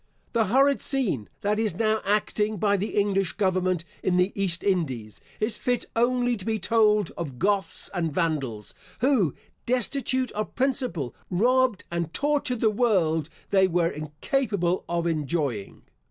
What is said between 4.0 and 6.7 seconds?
in the East Indies, is fit only to be